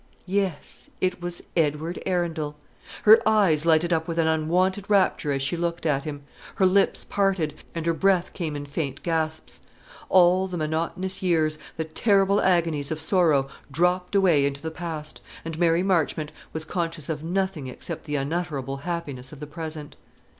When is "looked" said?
5.55-5.85